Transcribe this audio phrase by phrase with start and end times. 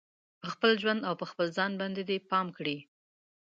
[0.41, 2.77] په خپل ژوند او په خپل ځان باندې دې پام کړي